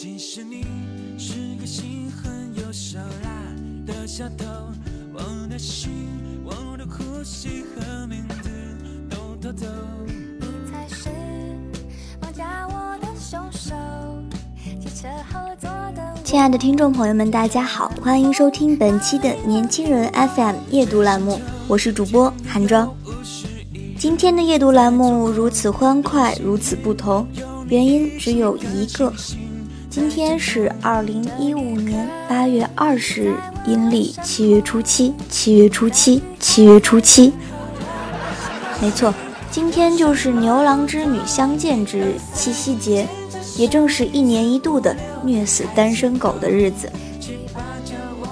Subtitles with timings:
[0.00, 0.64] 其实你
[1.18, 3.28] 是个心狠又手辣
[3.84, 4.44] 的小偷，
[5.12, 5.18] 我
[5.50, 5.90] 的心，
[6.44, 8.48] 我的呼吸和名字
[9.10, 9.66] 都偷走。
[10.06, 11.08] 你才是
[12.20, 13.74] 绑架我的凶手。
[14.80, 22.94] 汽车后座的亲爱的听众朋友们，大家好，欢迎收听本期的年轻人 FM 夜读栏目，我是主播韩庄。
[23.98, 27.26] 今天的夜读栏目如此欢快，如此不同，
[27.68, 29.12] 原因只有一个。
[29.98, 33.34] 今天是二零一五年八月二十日，
[33.66, 37.32] 阴历七月初七，七月初七，七月初七。
[38.80, 39.12] 没错，
[39.50, 43.08] 今天就是牛郎织女相见之日，七夕节，
[43.56, 46.88] 也正是一年一度的虐死单身狗的日子。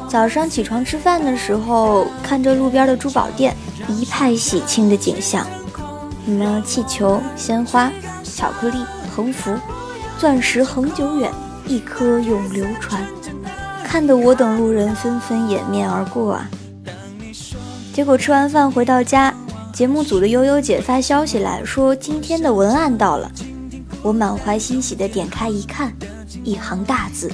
[0.09, 3.53] 早上起床吃饭的时候，看着路边的珠宝店，
[3.89, 5.45] 一派喜庆的景象，
[6.25, 7.91] 什么气球、鲜花、
[8.23, 8.79] 巧克力、
[9.15, 9.53] 横幅、
[10.17, 11.29] 钻石恒久远，
[11.67, 13.05] 一颗永流传，
[13.85, 16.49] 看得我等路人纷纷掩面而过啊。
[17.93, 19.35] 结果吃完饭回到家，
[19.73, 23.31] 节目组的悠悠姐发消息来说今天的文案到了，
[24.03, 25.93] 我满怀欣喜的点开一看，
[26.45, 27.33] 一行大字。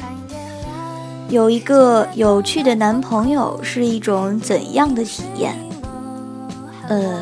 [1.29, 5.55] 有一个有趣的男朋友是一种怎样的体验？
[6.89, 7.21] 呃，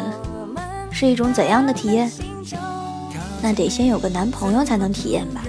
[0.90, 2.10] 是一种怎样的体验？
[3.42, 5.42] 那得先有个男朋友才能体验吧。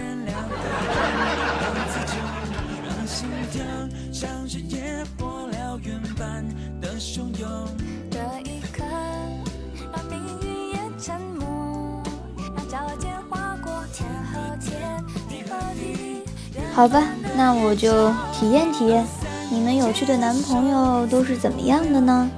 [16.73, 17.03] 好吧，
[17.35, 19.05] 那我就体验体验，
[19.51, 22.29] 你们有趣的男朋友都是怎么样的呢？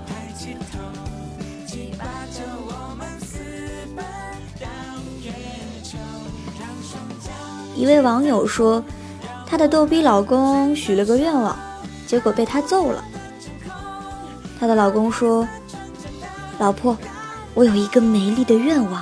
[7.75, 8.83] 一位网友说，
[9.45, 11.57] 她的逗逼老公许了个愿望，
[12.07, 13.03] 结果被她揍了。
[14.59, 15.47] 她的老公说
[16.59, 16.97] ：“老婆，
[17.53, 19.01] 我有一个美丽的愿望，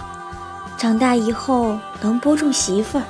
[0.78, 3.04] 长大以后能播种媳妇儿。”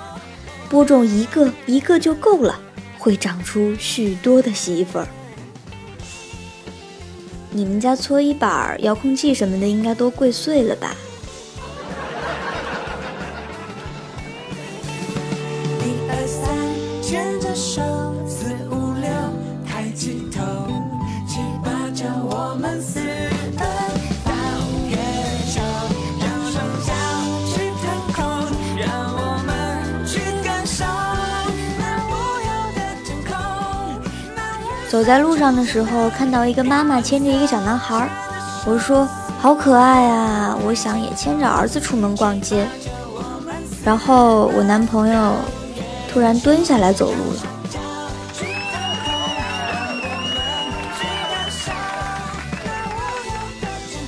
[0.72, 2.58] 播种一个一个就够了，
[2.98, 5.08] 会长出许多的媳妇儿。
[7.50, 10.96] 你们家搓衣板、遥控器什么的应该都跪碎了吧？
[15.84, 16.56] 一二三，
[17.02, 17.82] 牵着手；
[34.92, 38.10] 走在路上的时候，看到一个妈妈牵着一个小男孩儿，
[38.66, 39.08] 我说
[39.40, 42.68] 好可爱啊，我想也牵着儿子出门逛街。
[43.86, 45.36] 然后我男朋友
[46.12, 47.40] 突然蹲下来走路了。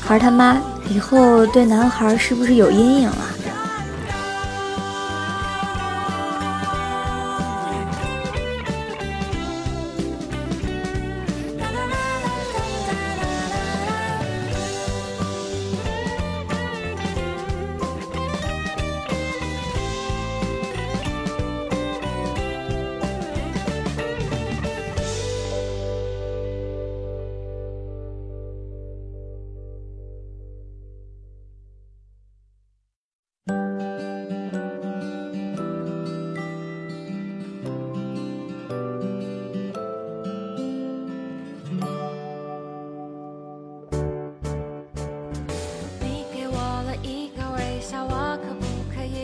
[0.02, 3.33] 孩他妈以后对男孩是不是有阴影啊？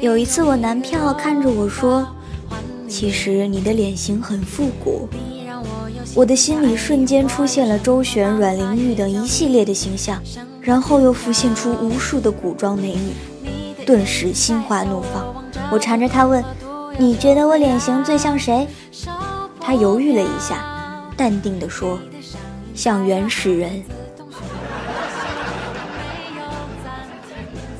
[0.01, 2.07] 有一次，我男票看着我说
[2.87, 5.07] ：“其实你的脸型很复古。”
[6.15, 10.21] 我的心里瞬间出现了周璇、阮玲玉等一系列的形象，
[10.61, 13.13] 然后又浮现出无数的古装美女，
[13.85, 15.43] 顿时心花怒放。
[15.69, 16.43] 我缠着他问
[16.97, 18.67] ：“你觉得我脸型最像谁？”
[19.59, 20.63] 他犹豫了一下，
[21.17, 21.99] 淡定地说
[22.73, 23.83] ：“像原始人。”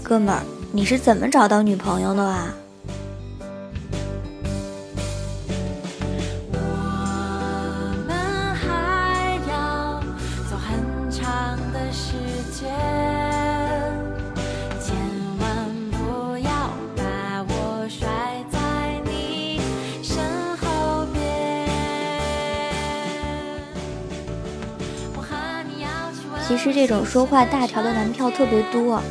[0.03, 2.53] 哥们儿，你是怎么找到女朋友的啊？
[6.51, 6.57] 我
[8.07, 8.15] 们
[8.55, 9.99] 还要
[10.49, 12.13] 走很长的时
[12.53, 12.69] 间，
[14.79, 14.95] 千
[15.39, 15.49] 万
[15.91, 16.49] 不要
[16.95, 17.03] 把
[17.49, 18.07] 我甩
[18.51, 18.59] 在
[19.03, 19.59] 你
[20.03, 20.23] 身
[20.57, 21.19] 后边。
[25.15, 25.35] 我和
[25.67, 29.01] 你要去问其实这种说话大条的男票特别多。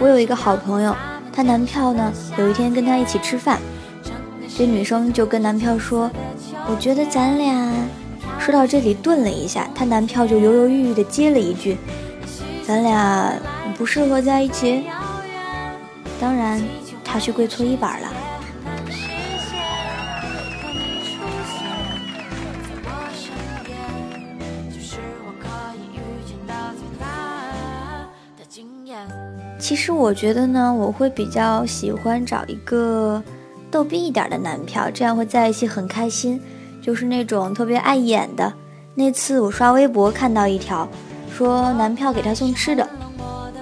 [0.00, 0.94] 我有一个好朋友，
[1.32, 3.58] 她男票呢，有一天跟她一起吃饭，
[4.56, 6.10] 这女生就跟男票说
[6.70, 7.72] ：“我觉得咱俩……”
[8.38, 11.76] 说到这里顿了一下，她男票就犹犹豫豫的接了一句
[12.64, 13.34] ：“咱俩
[13.76, 14.84] 不适合在一起。”
[16.20, 16.62] 当然，
[17.04, 18.08] 他去跪搓衣板了。
[29.68, 33.22] 其实我觉得呢，我会比较喜欢找一个
[33.70, 36.40] 逗逼一点的男票，这样会在一起很开心。
[36.80, 38.50] 就是那种特别爱演的。
[38.94, 40.88] 那次我刷微博看到一条，
[41.36, 42.88] 说男票给他送吃的，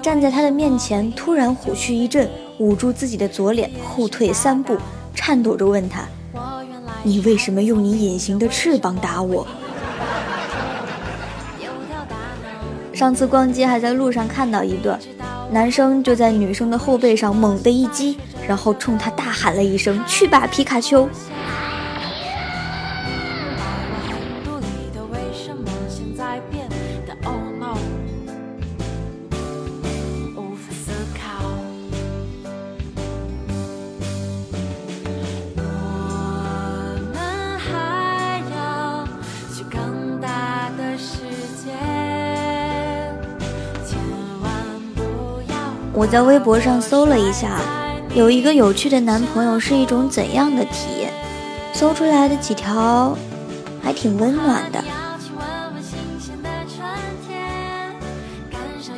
[0.01, 4.77] 站在他的面前，突然虎躯一震，捂住自己的左脸，后退三步，
[5.13, 6.05] 颤抖着问他
[7.03, 9.45] ：“你为什么用你隐形的翅膀打我，？”
[12.95, 14.97] 上次逛街还在路上看到一段，
[15.49, 18.17] 男生就在女生的后背上猛地一击，
[18.47, 21.07] 然后冲她大喊了一声：“去吧，皮卡丘！”
[45.97, 47.59] 我在微博上搜了一下，
[48.13, 51.11] 有一个有趣的男朋友是一种怎样的体验？
[51.73, 53.17] 搜出来的几条
[53.81, 54.83] 还挺温暖的。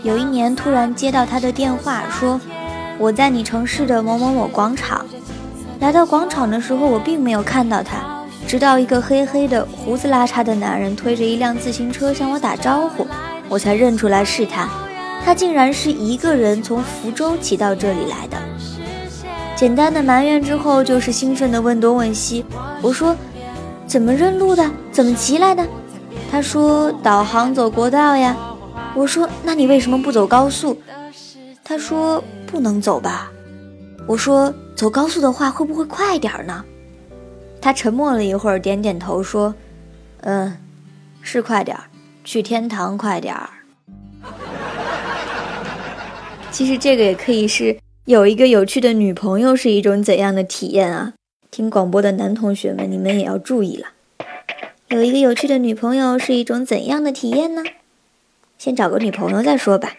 [0.04, 2.38] 有一年突然接到他的电话，说
[2.98, 5.06] 我在你城市的某某某广场。
[5.80, 13.07] 来到广场的时候，我并没有看到他，直到一个黑黑的、胡子拉碴的男人推着一辆自行车向我打招呼，
[13.48, 14.68] 我才认出来是他。
[15.29, 18.37] 他竟然是一个人从福州骑到这里来的。
[19.55, 22.43] 简单的埋怨之后，就是兴奋的问东问西。
[22.81, 23.15] 我说
[23.85, 24.67] ：“怎么认路的？
[24.91, 25.63] 怎么骑来的？”
[26.31, 28.35] 他说：“导航走国道呀。”
[28.97, 30.81] 我说：“那你为什么不走高速？”
[31.63, 33.31] 他说：“不能走吧。”
[34.09, 36.65] 我说：“走高速的话，会不会快点儿呢？”
[37.61, 39.53] 他沉默了一会儿，点点头说
[40.25, 40.57] ：“嗯，
[41.21, 41.83] 是快点儿，
[42.23, 43.47] 去天堂快点儿。”
[46.59, 51.13] 其实这个也可以是有一个有趣的女朋友是一种怎样的体验啊？
[51.50, 53.88] 听广播的男同学们，你们也要注意了。
[54.89, 57.63] 有一个有趣的女朋友是一种怎样的体验呢？
[58.57, 59.94] 先找个女朋友再说吧。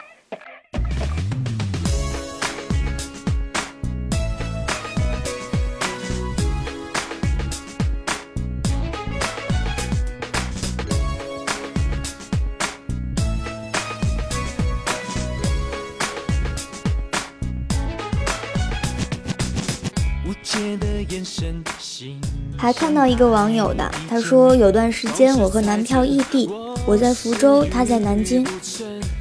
[22.61, 26.51] 还看到一个网友的，他说有段时间我和男票异地，
[26.85, 28.47] 我在福州，他在南京。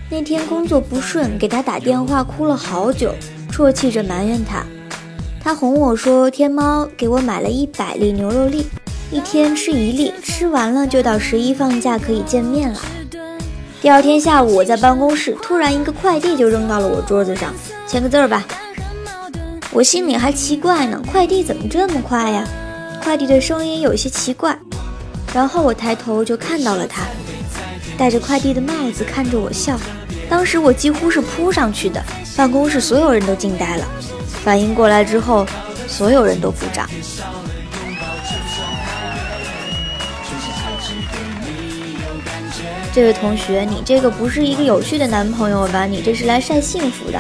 [0.10, 3.16] 那天工作不顺，给他打电话哭了好久，
[3.50, 4.62] 啜泣着埋怨他。
[5.42, 8.68] 他哄我说天猫给我买了一百粒牛肉粒，
[9.10, 12.80] 一天吃一粒，吃完了就到十一放假可以见面了。
[13.82, 17.54] 第二天下午我在办公室，突然一个快递就扔到了我桌子上，
[17.88, 18.46] 签个字儿吧。
[19.72, 22.46] 我心里还奇怪呢，快递怎么这么快呀？
[23.10, 24.56] 快递的声音有些奇怪，
[25.34, 27.08] 然后我抬头就看到了他，
[27.98, 29.80] 戴着快递的帽子看着我笑。
[30.30, 32.00] 当时我几乎是扑上去的，
[32.38, 33.86] 办公室所有人都惊呆了。
[34.44, 35.44] 反应过来之后，
[35.88, 36.88] 所有人都鼓掌。
[42.94, 45.88] 这位同学，你这个不是一个有趣的男朋友吧？
[45.88, 47.20] 你这是来晒幸福的。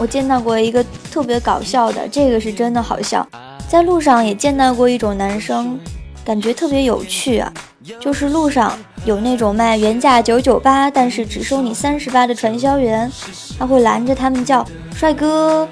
[0.00, 3.26] 我见到过一个特别搞笑的，这个是真的好笑。
[3.68, 5.78] 在路上也见到过一种男生，
[6.24, 7.52] 感觉特别有趣啊，
[8.00, 13.12] 就是路上有那种卖原价九九八，但是只收你三十八的传销员，
[13.58, 15.68] 他会拦着他们叫帅哥，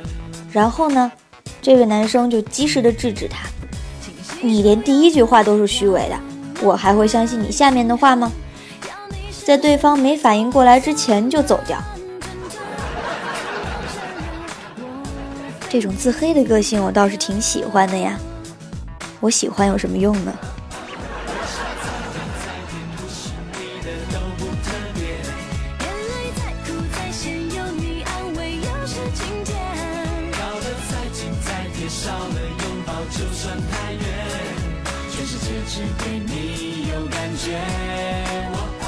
[0.53, 1.11] 然后呢，
[1.63, 3.49] 这位男生就及时的制止他，
[4.43, 6.17] 你连第一句话都是虚伪的，
[6.63, 8.31] 我还会相信你下面的话吗？
[9.47, 11.83] 在对方没反应过来之前就走掉。
[15.71, 18.19] 这种自黑的个性，我倒是挺喜欢的呀。
[19.21, 20.33] 我喜欢有什么用呢？
[35.11, 37.59] 全世界只对你有感觉。
[38.53, 38.85] 哦哦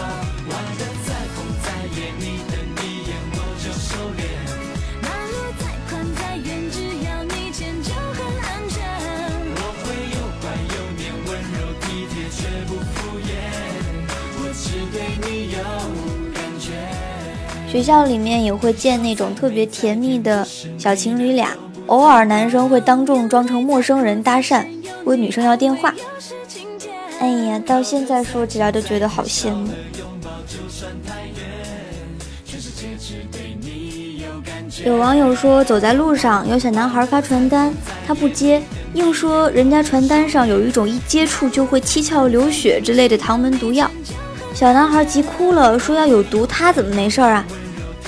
[17.70, 20.44] 学校里面也会见那种特别甜蜜的
[20.76, 24.66] 小情侣俩，偶尔男生会当众装成陌生人搭讪，
[25.04, 25.94] 问女生要电话。
[27.20, 29.68] 哎呀，到现在说起来都觉得好羡慕。
[34.84, 37.72] 有网友说，走在路上有小男孩发传单，
[38.04, 38.60] 他不接，
[38.94, 43.88] 硬说人家传单上有一种一接触就会七窍流血之类的唐门毒药。
[44.52, 47.46] 小男孩急哭了，说要有毒，他怎么没事儿啊？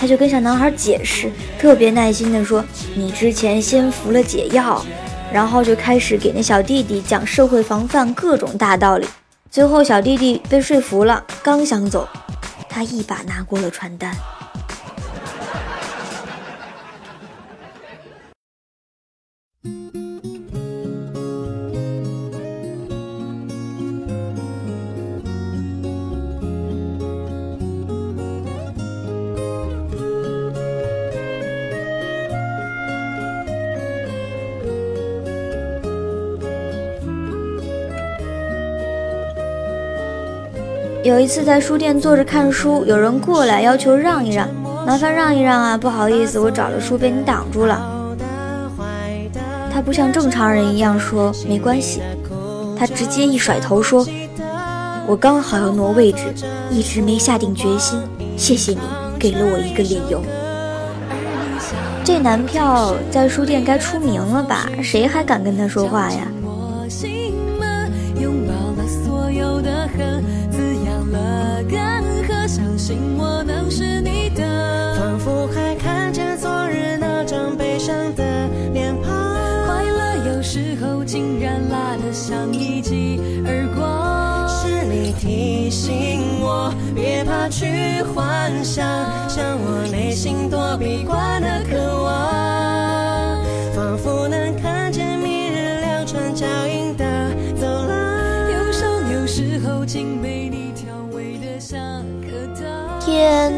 [0.02, 1.30] 他就跟小男孩解释，
[1.60, 2.64] 特别耐心的说
[2.96, 4.84] ：“你之前先服了解药。”
[5.32, 9.06] 然后就开始给那小弟弟讲社会防范各种大道理。
[9.48, 12.08] 最后小弟弟被说服了，刚想走，
[12.68, 14.12] 他一把拿过了传单。
[41.12, 44.48] 有一次在书店坐着看书，有人过来要求让一让，
[44.86, 45.76] 麻烦让一让啊！
[45.76, 47.86] 不好意思，我找了书被你挡住了。
[49.70, 52.00] 他不像正常人一样说没关系，
[52.78, 54.06] 他直接一甩头说
[55.06, 56.32] ：“我刚好要挪位置，
[56.70, 58.00] 一直没下定决心，
[58.38, 58.78] 谢谢你
[59.18, 60.22] 给了我一个理由。”
[62.02, 64.66] 这男票在书店该出名了吧？
[64.82, 66.26] 谁还敢跟他说话呀？
[71.12, 74.96] 了干涸，相信我能是你的。
[74.98, 79.12] 仿佛还看见昨日那张悲伤的脸庞。
[79.66, 84.48] 快乐有时候竟然辣得像一记耳光。
[84.48, 88.84] 是你提醒我，别怕去幻想，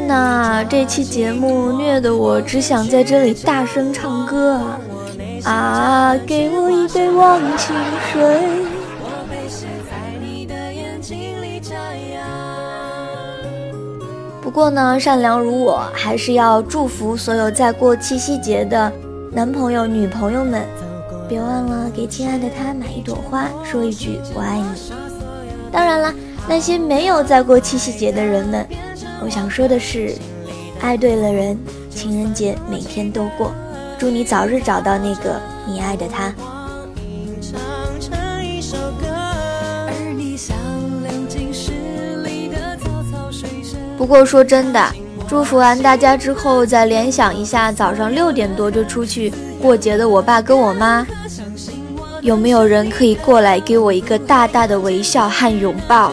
[0.04, 4.61] 天哪，这期节目虐得我只想在这里大声唱歌
[5.44, 5.50] 啊！
[5.50, 7.75] 啊，给我一杯忘情
[8.12, 8.42] 水。
[14.42, 18.92] 不过呢，善良如我，还是要祝福所有在过七夕节的
[19.32, 20.66] 男朋友、女朋友们，
[21.26, 24.66] 别忘了给亲爱的他买一朵花，说一句“我爱你”。
[25.73, 26.12] 当然了，
[26.46, 28.66] 那些没有在过七夕节的人们，
[29.23, 30.14] 我想说的是，
[30.80, 33.52] 爱对了人，情人节每天都过。
[33.99, 36.35] 祝你早日找到那个你爱的他。
[43.97, 44.92] 不过说真的，
[45.26, 51.06] 祝福完大家之后，再联想一下早上六点多就出去过节的我爸跟我妈，
[52.21, 56.12] 有没有人可以过来给我一个大大的微笑和拥抱？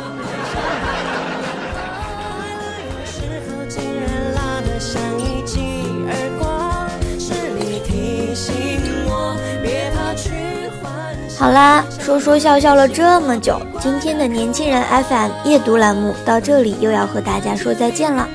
[11.41, 18.29] 好啦，说说笑笑了这么久，今天的年轻人 FM 夜读栏目到这里又要和大家说再见了。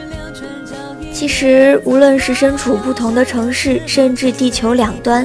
[1.15, 5.25] 其实，无论是身处不同的城市，甚至地球两端，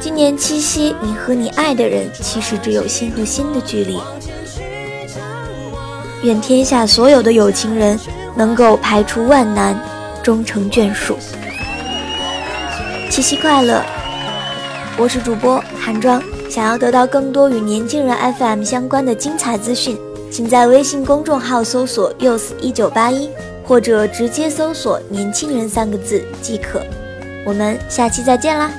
[0.00, 4.00] 今年七夕，你和你爱的人其实只有心和心的距离。
[6.24, 7.96] 愿天下所有的有情人
[8.34, 9.80] 能够排除万难，
[10.24, 11.16] 终成眷属。
[13.08, 13.80] 七夕快乐！
[15.00, 16.22] 我是主播韩庄。
[16.50, 19.96] 想要得到更多与年轻人 FM 相关的精彩资讯，
[20.30, 23.30] 请在微信公众号搜索 “use 一九八一”，
[23.64, 26.82] 或者直接搜索“年轻人”三个字即可。
[27.46, 28.70] 我们下期再见啦！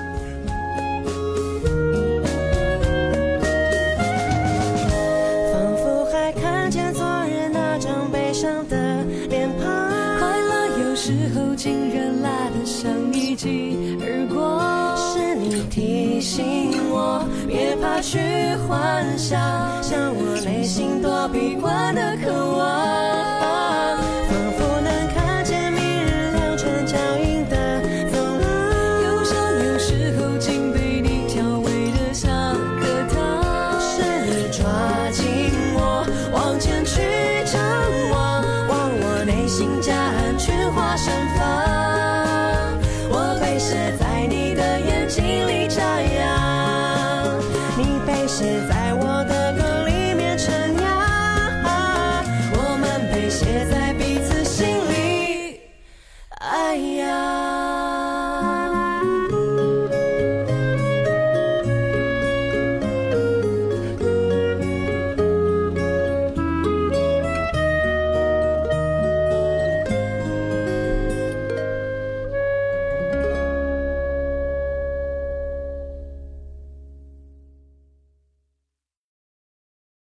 [18.12, 18.20] 去
[18.68, 19.40] 幻想，
[19.82, 23.11] 向我内心躲避惯的渴望。